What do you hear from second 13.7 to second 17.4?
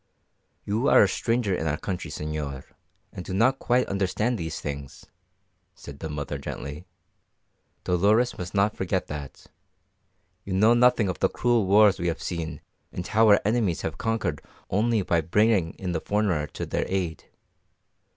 have conquered only by bringing in the foreigner to their aid.